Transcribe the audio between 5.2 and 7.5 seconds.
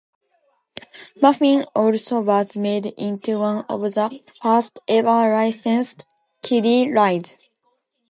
licensed kiddie rides.